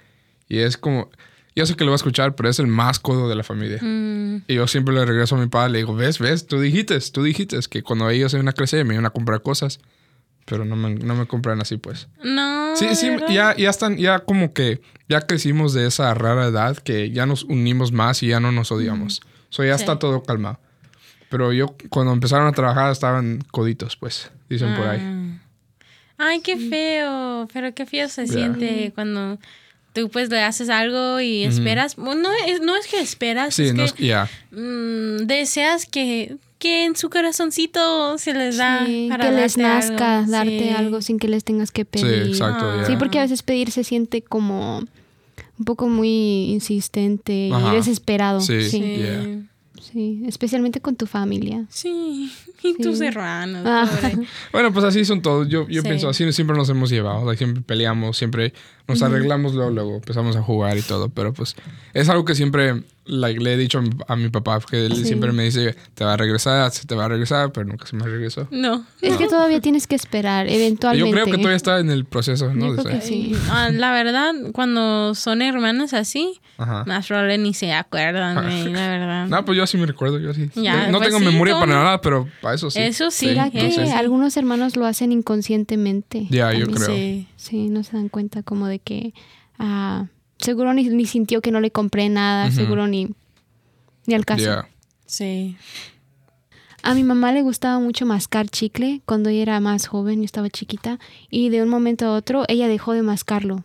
[0.48, 1.10] y es como,
[1.60, 3.78] yo sé que lo va a escuchar, pero es el más codo de la familia.
[3.80, 6.98] Mm, Y yo siempre le regreso a mi padre, le digo, ves, ves, tú dijiste,
[7.12, 9.78] tú dijiste que cuando ellos iban a crecer me iban a comprar cosas,
[10.46, 12.08] pero no me, no me compran así, pues.
[12.24, 12.74] No.
[12.76, 17.10] Sí, sí, ya, ya están, ya como que ya crecimos de esa rara edad que
[17.10, 19.20] ya nos unimos más y ya no nos odiamos.
[19.50, 19.82] So ya Sí.
[19.82, 20.58] está todo calmado.
[21.28, 25.00] Pero yo, cuando empezaron a trabajar, estaban coditos, pues, dicen por ahí.
[25.02, 25.38] Ah.
[26.22, 27.48] Ay, qué feo.
[27.52, 29.38] Pero qué feo se siente cuando
[29.92, 31.96] tú pues le haces algo y esperas.
[31.96, 36.36] Bueno, no es, no es que esperas, Sí, es no que es- mm, deseas que,
[36.58, 40.30] que en su corazoncito se les da Sí, para que les nazca algo.
[40.32, 40.68] darte Sí.
[40.70, 42.28] algo sin que les tengas que Sí, pedir.
[42.28, 42.76] exacto, Ah.
[42.82, 42.86] ya.
[42.86, 44.78] Sí, porque a veces pedir se siente como
[45.58, 47.72] un poco muy insistente Ajá.
[47.72, 48.40] y desesperado.
[48.40, 48.62] Sí.
[48.70, 49.42] Sí, sí.
[49.92, 50.22] Sí.
[50.26, 51.64] Especialmente con tu familia.
[51.70, 52.30] Sí,
[52.62, 53.06] y tus Sí.
[53.06, 53.62] hermanos.
[53.66, 53.88] Ah.
[54.52, 55.48] Bueno, pues así son todos.
[55.48, 55.88] Yo, yo Sí.
[55.88, 57.24] pienso, así siempre nos hemos llevado.
[57.24, 58.52] like, siempre peleamos, siempre
[58.90, 61.08] nos arreglamos, luego, luego empezamos a jugar y todo.
[61.08, 61.56] Pero pues
[61.94, 64.94] es algo que siempre like, le he dicho a mi, a mi papá, que él
[64.94, 65.04] Sí.
[65.06, 67.96] siempre me dice, te va a regresar, se te va a regresar, pero nunca se
[67.96, 68.46] me regresó.
[68.52, 68.84] No.
[69.00, 71.08] Es que todavía tienes que esperar, eventualmente.
[71.08, 72.76] Yo creo que todavía está en el proceso, ¿no?
[72.76, 73.32] Yo creo que sí.
[73.50, 76.84] Ah, la verdad, cuando son hermanos así, Ajá.
[76.86, 79.26] más probable ni se acuerdan, güey, la verdad.
[79.26, 80.48] No, pues yo sí me recuerdo, yo sí.
[80.54, 81.66] Ya, no pues tengo sí, memoria ¿cómo?
[81.66, 82.78] para nada, pero para eso sí.
[82.80, 83.26] Eso sí.
[83.30, 86.26] ¿Será que algunos hermanos lo hacen inconscientemente?
[86.30, 86.72] Ya, yo También.
[86.74, 86.96] creo.
[86.96, 87.26] Sí.
[87.36, 89.14] Sí, no se dan cuenta como de que
[89.58, 90.06] ah,
[90.38, 93.08] seguro ni, ni sintió que no le compré nada, seguro ni,
[94.06, 94.64] ni al caso.
[95.06, 95.56] Sí.
[96.82, 100.48] A mi mamá le gustaba mucho mascar chicle cuando ella era más joven, yo estaba
[100.48, 103.64] chiquita, y de un momento a otro ella dejó de mascarlo.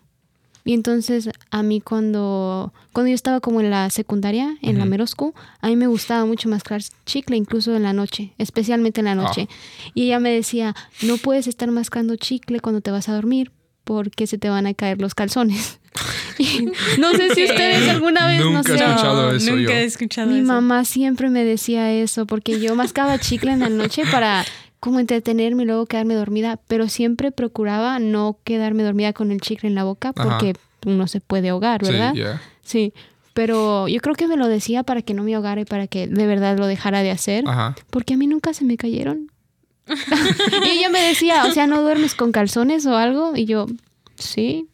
[0.67, 5.33] Y entonces a mí cuando, cuando yo estaba como en la secundaria, en la school,
[5.61, 9.47] a mí me gustaba mucho mascar chicle, incluso en la noche, especialmente en la noche.
[9.93, 13.51] Y ella me decía, no puedes estar mascando chicle cuando te vas a dormir
[13.85, 15.79] porque se te van a caer los calzones.
[16.99, 18.83] No sé si ustedes alguna vez, no Nunca he sé.
[18.83, 19.77] escuchado eso nunca yo.
[19.77, 20.47] he escuchado Mi eso.
[20.47, 24.43] mamá siempre me decía eso porque yo mascaba chicle en la noche para
[24.81, 29.69] como entretenerme y luego quedarme dormida, pero siempre procuraba no quedarme dormida con el chicle
[29.69, 30.29] en la boca Ajá.
[30.37, 30.53] porque
[30.85, 32.13] uno se puede ahogar, ¿verdad?
[32.13, 32.91] Sí.
[32.91, 32.93] Sí,
[33.33, 36.07] pero yo creo que me lo decía para que no me ahogara y para que
[36.07, 37.75] de verdad lo dejara de hacer, Ajá.
[37.89, 39.31] porque a mí nunca se me cayeron.
[40.65, 43.33] y ella me decía, o sea, ¿no duermes con calzones o algo?
[43.35, 43.67] Y yo,
[44.15, 44.67] sí.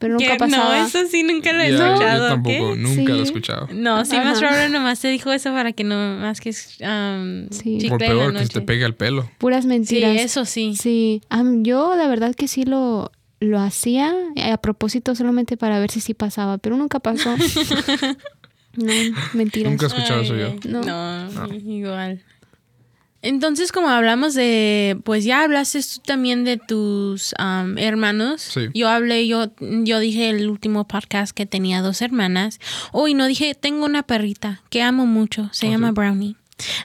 [0.00, 0.78] Pero nunca pasaba.
[0.78, 2.20] No, eso sí nunca lo he escuchado.
[2.22, 2.76] yo tampoco, ¿qué?
[2.76, 3.22] nunca lo he Sí.
[3.24, 3.68] escuchado.
[3.72, 7.78] No, sí, más probable nomás te dijo eso para que no más que um, Sí.
[7.78, 9.28] chicle Por peor, que se te pegue el pelo.
[9.38, 10.16] Puras Sí, mentiras.
[10.20, 10.76] eso sí.
[10.76, 13.10] Sí, am, yo la verdad que sí lo,
[13.40, 17.34] lo hacía eh, a propósito solamente para ver si sí pasaba, pero nunca pasó.
[18.76, 18.92] no,
[19.34, 19.72] mentiras.
[19.72, 20.54] Nunca he escuchado eso yo.
[20.68, 20.82] No.
[21.28, 22.22] No, igual.
[23.20, 28.42] Entonces, como hablamos de, pues ya hablaste tú también de tus am, hermanos.
[28.42, 28.68] Sí.
[28.74, 32.60] Yo hablé, yo, yo dije el último podcast que tenía dos hermanas.
[32.92, 35.94] Hoy no dije, tengo una perrita que amo mucho, se Oh, llama sí.
[35.94, 36.36] Brownie.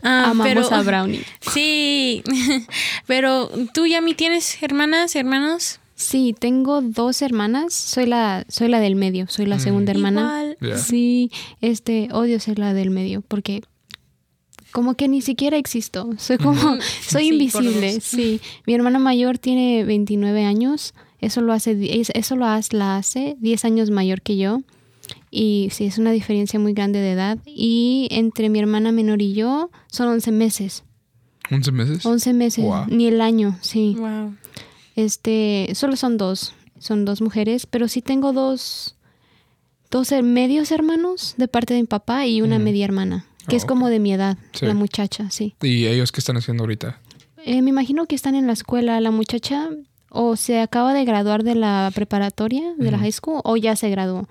[0.02, 1.24] Ah, Amamos pero- a Brownie.
[1.39, 2.24] Sí,
[3.08, 5.80] pero tú ya mi tienes hermanas, hermanos.
[5.96, 7.74] Sí, tengo dos hermanas.
[7.74, 10.43] Soy la, soy la del medio, soy la segunda hermana.
[10.60, 10.80] Igual.
[10.80, 13.62] Sí, este, odio ser la del medio porque
[14.73, 16.09] como que ni siquiera existo.
[16.17, 16.59] Soy como,
[17.07, 18.01] soy Sí, invisible.
[18.01, 20.93] Sí, mi hermana mayor tiene 29 años.
[21.21, 21.77] Eso lo hace,
[22.13, 24.62] eso lo hace, la hace 10 años mayor que yo.
[25.31, 27.38] Y sí, es una diferencia muy grande de edad.
[27.45, 30.83] Y entre mi hermana menor y yo son 11 meses.
[31.49, 32.05] ¿11 meses?
[32.05, 32.86] 11 meses, Wow.
[32.89, 33.95] ni el año, sí.
[33.97, 34.36] Wow.
[34.95, 38.95] Este, solo son dos, son dos mujeres, pero sí tengo dos,
[39.91, 43.65] dos medios hermanos de parte de mi papá y una media hermana, que Oh, es
[43.65, 44.65] como de mi edad, Sí.
[44.65, 45.56] la muchacha, sí.
[45.62, 46.99] ¿Y ellos qué están haciendo ahorita?
[47.45, 49.69] Eh, me imagino que están en la escuela, la muchacha
[50.10, 53.89] o se acaba de graduar de la preparatoria, de la high school, o ya se
[53.89, 54.27] graduó.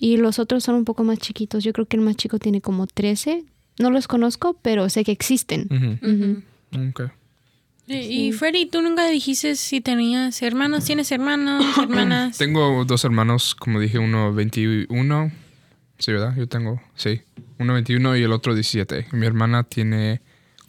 [0.00, 2.60] Y los otros son un poco más chiquitos, yo creo que el más chico tiene
[2.60, 3.44] como 13,
[3.78, 5.68] no los conozco, pero sé que existen.
[7.86, 12.36] Y, y Freddy, tú nunca dijiste si tenías hermanos, tienes hermanos, hermanas.
[12.36, 15.32] Tengo dos hermanos, como dije, uno 21.
[15.98, 16.34] Sí, ¿verdad?
[16.36, 17.22] Yo tengo, sí.
[17.58, 19.08] Uno 21 y el otro 17.
[19.12, 20.20] Mi hermana tiene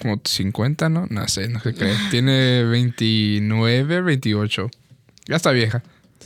[0.02, 1.08] como 50, ¿no?
[1.10, 1.94] No sé, no sé qué.
[2.12, 4.70] Tiene 29, 28.
[5.28, 5.84] Ya está vieja.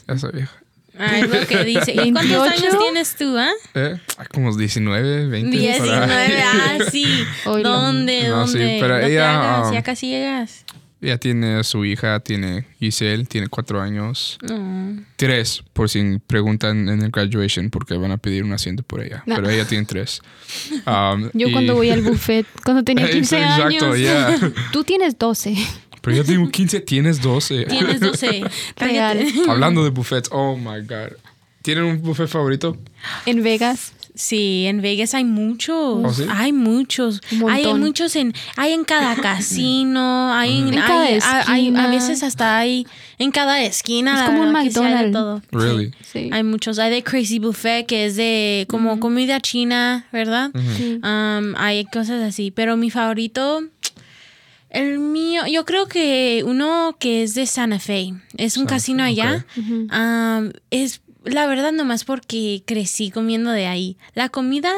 [0.07, 0.51] Ya está vieja.
[0.99, 1.91] Es lo que dice.
[1.91, 2.43] ¿Y cuántos 28?
[2.45, 3.49] años tienes tú, ah?
[3.73, 3.97] ¿Eh?
[4.17, 5.57] Ay, Como 19, 20.
[5.57, 5.67] por ahí.
[5.67, 7.23] 19, ah, sí.
[7.45, 7.69] Oílo.
[7.69, 8.27] ¿Dónde?
[8.29, 8.77] No, sí, ¿Dónde?
[8.79, 10.65] pero No te ella, hagas, um, ya casi llegas.
[11.03, 14.37] Ella tiene a su hija, tiene Giselle, tiene cuatro años.
[15.17, 19.21] Tres, por si preguntan en el graduation, porque van a pedir un asiento por ella.
[19.25, 19.35] No.
[19.35, 20.21] Pero ella tiene tres.
[20.87, 23.99] Um, Yo y- cuando voy al buffet, cuando tenía 15 Exacto, años.
[23.99, 24.53] ya.
[24.71, 25.55] Tú tienes 12.
[26.01, 27.65] Pero yo tengo 15, tienes 12.
[27.65, 28.43] Tienes 12.
[28.77, 29.25] Real.
[29.47, 31.13] Hablando de buffets, oh my god.
[31.61, 32.77] ¿Tienen un buffet favorito?
[33.25, 33.93] En Vegas.
[34.15, 35.75] Sí, en Vegas hay muchos.
[36.05, 36.23] ¿Oh, sí?
[36.29, 37.21] Hay muchos.
[37.41, 41.67] Un Hay muchos en hay en cada casino, hay en, En cada hay- hay- hay-
[41.67, 41.87] a esquina.
[41.87, 42.85] veces hasta hay
[43.17, 44.19] en cada esquina.
[44.19, 45.11] Es como un verdad que sí hay de McDonald's.
[45.51, 45.59] todo.
[45.59, 45.85] Really?
[46.01, 46.19] Sí.
[46.25, 46.29] Sí.
[46.31, 46.77] Hay muchos.
[46.77, 50.51] Hay de Crazy Buffet que es de como comida china, ¿verdad?
[50.53, 52.51] Um, hay cosas así.
[52.51, 53.63] Pero mi favorito,
[54.69, 58.13] el mío, yo creo que uno que es de Santa Fe.
[58.37, 59.45] Es un Santa casino allá.
[59.57, 63.97] Um, es la verdad nomás porque crecí comiendo de ahí.
[64.13, 64.71] La comida,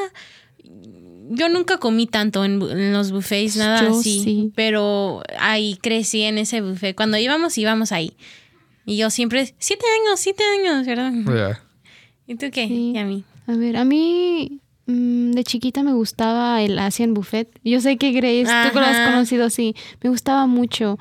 [1.29, 4.21] yo nunca comí tanto en, en los buffets, nada Yo así.
[4.23, 4.51] sí.
[4.55, 6.95] Pero ahí crecí en ese buffet.
[6.95, 8.13] Cuando íbamos, íbamos ahí.
[8.86, 11.12] Y yo siempre, siete años, siete años, ¿verdad?
[11.25, 11.62] Yeah.
[12.27, 12.67] ¿Y tú qué?
[12.67, 12.91] Sí.
[12.93, 13.23] Y a mí.
[13.47, 17.49] A ver, a mí mm, de chiquita me gustaba el Asian Buffet.
[17.63, 19.75] Yo sé que Grace, tú lo has conocido, sí.
[20.01, 20.97] Me gustaba mucho.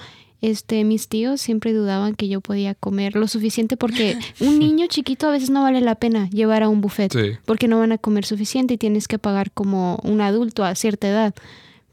[0.46, 5.26] Este, mis tíos siempre dudaban que yo podía comer lo suficiente porque un niño chiquito
[5.26, 7.38] a veces no vale la pena llevar a un buffet Sí.
[7.46, 11.08] porque no van a comer suficiente y tienes que pagar como un adulto a cierta
[11.08, 11.34] edad.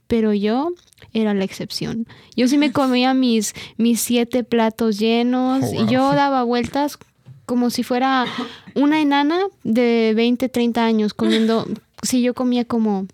[0.08, 0.74] Pero yo
[1.14, 2.08] era la excepción.
[2.36, 6.98] Yo sí me comía mis, mis siete platos llenos Oh, y yo daba vueltas
[7.46, 8.26] como si fuera
[8.76, 11.66] una enana de 20, 30 años comiendo.
[12.04, 13.06] Sí, yo comía como,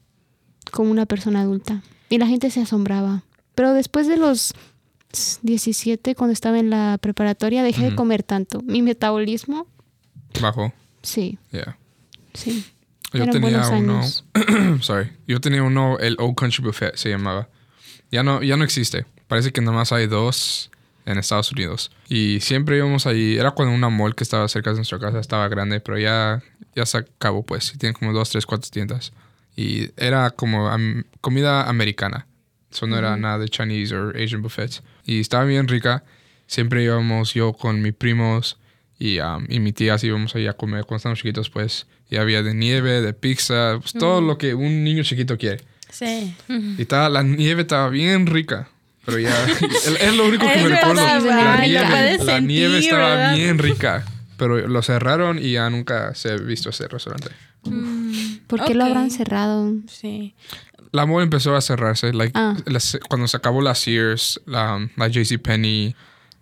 [0.72, 1.84] como una persona adulta.
[2.10, 3.24] Y la gente se asombraba.
[3.54, 4.54] Pero después de los
[5.42, 7.96] 17, cuando estaba en la preparatoria, dejé de Ujú.
[7.98, 8.62] comer tanto.
[8.62, 9.68] Mi metabolismo,
[10.42, 10.74] Bajo.
[11.02, 11.78] sí, Yeah.
[12.34, 12.66] sí.
[13.14, 14.02] Yo Eran tenía uno.
[14.82, 15.12] sorry.
[15.28, 17.48] Yo tenía uno, el Old Country Buffet se llamaba.
[18.12, 19.06] Ya no, ya no existe.
[19.28, 20.70] Parece que nada más hay dos
[21.06, 21.90] en Estados Unidos.
[22.10, 23.38] Y siempre íbamos ahí.
[23.38, 26.44] Era cuando una mall que estaba cerca de nuestra casa estaba grande, pero ya,
[26.76, 27.74] ya se acabó, pues.
[27.74, 29.14] Y tiene como dos, tres, cuatro tiendas.
[29.56, 30.70] Y era como
[31.22, 32.28] comida americana.
[32.72, 34.84] Eso no era nada de Chinese o Asian buffets.
[35.08, 36.04] Y estaba bien rica.
[36.46, 38.60] Siempre íbamos yo con mis primos
[39.00, 41.88] y, um, y mi tía así íbamos ahí a comer cuando estábamos chiquitos, pues.
[42.10, 45.64] Y había de nieve, de pizza, pues, todo lo que un niño chiquito quiere.
[45.90, 46.36] Sí.
[46.50, 48.70] Y estaba, la nieve estaba bien rica.
[49.06, 49.34] Pero ya,
[50.02, 51.02] es lo único que Es me recuerdo.
[51.02, 53.36] La nieve, la nieve estaba ¿verdad?
[53.36, 54.06] bien rica.
[54.36, 57.30] Pero lo cerraron y ya nunca se ha visto ese restaurante.
[58.48, 59.74] ¿Por qué lo habrán cerrado?
[59.90, 60.36] Sí.
[60.92, 62.14] La mall empezó a cerrarse.
[62.14, 62.56] Like, Ah.
[62.66, 65.96] las- cuando se acabó la Sears, la, la JCPenney,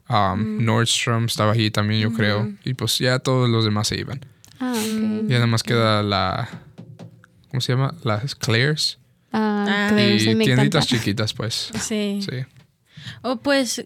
[0.10, 2.52] um, Nordstrom estaba ahí también, yo creo.
[2.64, 4.20] Y pues ya todos los demás se iban.
[4.60, 5.28] Ah, ok.
[5.28, 6.48] Ya nada más queda la.
[7.50, 7.94] ¿Cómo se llama?
[8.04, 8.98] Las Claire's.
[9.32, 9.88] Ah, Ah.
[9.90, 11.70] Claire's, y tienditas chiquitas, pues.
[11.82, 12.20] Sí.
[12.22, 12.46] Sí.
[13.22, 13.84] O pues,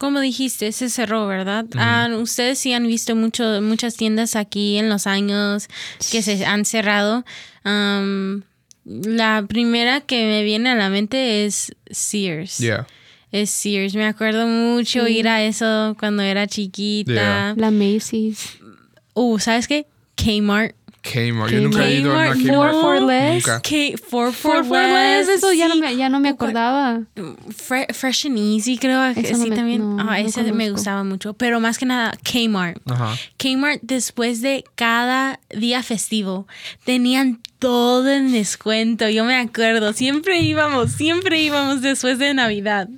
[0.00, 1.66] como dijiste, se cerró, ¿verdad?
[1.76, 5.68] Ah, ustedes sí han visto mucho, muchas tiendas aquí en los años
[6.10, 7.24] que se han cerrado.
[8.86, 12.58] La primera que me viene a la mente es Sears.
[12.58, 12.86] Yeah.
[13.32, 13.94] Es Sears.
[13.94, 17.12] Me acuerdo mucho ir a eso cuando era chiquita.
[17.12, 17.54] Yeah.
[17.56, 18.58] La Macy's.
[19.14, 19.86] Uh, ¿sabes qué?
[20.14, 20.74] Kmart.
[21.02, 21.52] Kmart.
[21.52, 22.80] Yo nunca he ido a una Kmart, no.
[22.80, 23.44] For less.
[23.62, 26.34] K for for, For, for less, eso ya no me, ya no me O cua-
[26.48, 27.02] acordaba.
[27.48, 29.96] Fre- Fresh and Easy, creo que no sí me- también.
[29.96, 31.34] no, ah, ese me gustaba mucho.
[31.34, 32.78] Pero más que nada, Kmart.
[32.90, 33.14] Ajá.
[33.36, 36.48] Kmart, después de cada día festivo,
[36.84, 39.08] tenían todo en descuento.
[39.08, 42.88] Yo me acuerdo, siempre íbamos, siempre íbamos después de Navidad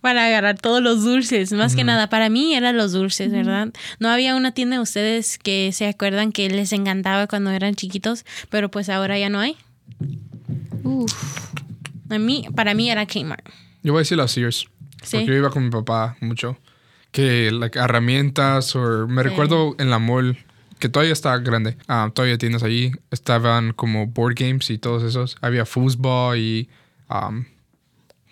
[0.00, 1.52] para agarrar todos los dulces.
[1.52, 3.68] Más que nada, para mí eran los dulces, ¿verdad?
[3.98, 8.24] No había una tienda de ustedes que se acuerdan que les encantaba cuando eran chiquitos,
[8.50, 9.56] pero pues ahora ya no hay.
[10.82, 11.12] Uf.
[12.10, 13.46] A mí, para mí era Kmart.
[13.82, 14.66] Yo voy a decir las Sears.
[15.02, 15.18] Sí.
[15.18, 16.58] Porque yo iba con mi papá mucho.
[17.10, 19.06] Que like, herramientas o...
[19.06, 19.28] Me Sí.
[19.28, 20.36] recuerdo en la mall,
[20.78, 21.76] que todavía está grande.
[21.88, 22.92] Ah, todavía tienes allí.
[23.10, 25.36] Estaban como board games y todos esos.
[25.40, 26.68] Había foosball y...
[27.10, 27.44] um,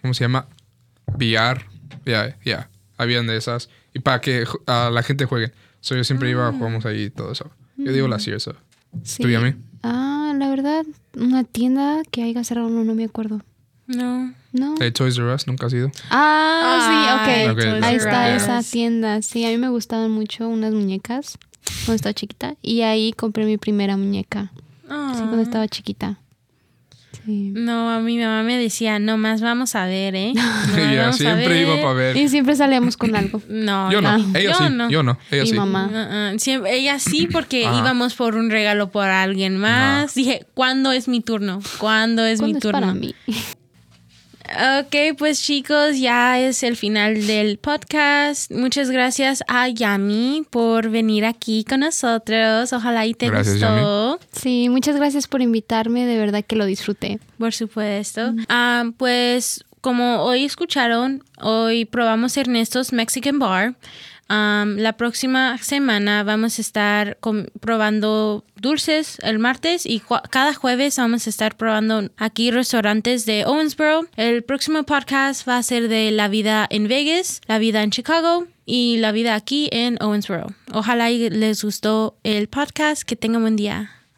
[0.02, 0.46] ¿Cómo se llama?
[1.06, 1.64] VR.
[2.04, 2.68] Ya, ya.
[2.98, 3.70] Habían de esas.
[3.94, 5.52] Y para que ah, la gente juegue.
[5.80, 7.50] So, yo siempre iba, jugamos ahí y todo eso.
[7.76, 8.44] Yo digo las Sears.
[8.44, 8.54] so.
[9.02, 9.22] Sí.
[9.22, 9.54] ¿Tú y a mí?
[9.82, 10.84] Ah, la verdad,
[11.16, 13.40] una tienda que haya cerrado, no, no me acuerdo.
[13.86, 14.32] No.
[14.52, 14.74] ¿No?
[14.92, 15.90] Toys R Us, ¿nunca has ido?
[16.10, 17.56] Ah, Ay, sí, ok.
[17.56, 19.20] Ok, Toys Ahí está esa tienda.
[19.20, 21.38] Sí, a mí me gustaban mucho unas muñecas
[21.84, 22.54] cuando estaba chiquita.
[22.62, 24.52] Y ahí compré mi primera muñeca.
[24.88, 25.12] Ah.
[25.14, 26.18] Sí, cuando estaba chiquita.
[27.24, 27.52] Sí.
[27.54, 30.32] No, a mi mamá me decía, no más vamos a ver, ¿eh?
[30.34, 31.82] Nomás Ella siempre iba ver".
[31.82, 32.16] para ver.
[32.18, 33.40] Y siempre salíamos con algo.
[33.48, 34.38] No, Yo no, no.
[34.38, 34.90] ella yo sí, no.
[34.90, 35.54] yo no, ella Mi sí.
[35.54, 35.88] mamá.
[36.32, 37.78] Uh, uh, siempre- ella sí, porque Ajá.
[37.78, 40.14] íbamos por un regalo por alguien más.
[40.14, 41.60] Dije, ¿cuándo es mi turno?
[41.78, 42.80] ¿Cuándo es mi ¿Cuándo es turno?
[42.80, 43.14] para mí?
[44.46, 48.52] Ok, pues chicos, ya es el final del podcast.
[48.52, 52.72] Muchas gracias a Yami por venir aquí con nosotros.
[52.74, 54.20] Ojalá y te Gracias, gustó.
[54.32, 57.18] Sí, muchas gracias por invitarme, de verdad que lo disfruté.
[57.38, 58.34] Por supuesto.
[58.50, 63.74] Ah, pues como hoy escucharon, hoy probamos Ernesto's Mexican Bar.
[64.28, 67.18] Am, la próxima semana vamos a estar
[67.60, 74.06] probando dulces el martes y cada jueves vamos a estar probando aquí restaurantes de Owensboro.
[74.16, 78.46] El próximo podcast va a ser de la vida en Vegas, la vida en Chicago
[78.66, 80.46] y la vida aquí en Owensboro.
[80.72, 83.02] Ojalá y les gustó el podcast.
[83.02, 84.03] Que tengan buen día.